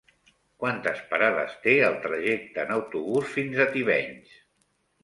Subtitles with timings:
[0.63, 4.39] Quantes parades té el trajecte en autobús fins a Tivenys?